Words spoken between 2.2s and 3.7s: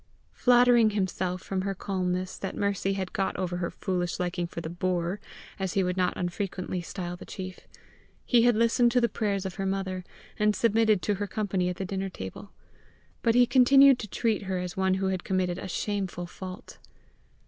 that Mercy had got over her